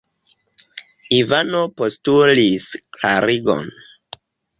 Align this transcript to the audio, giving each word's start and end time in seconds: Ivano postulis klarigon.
Ivano 1.17 1.61
postulis 1.81 2.65
klarigon. 2.97 3.69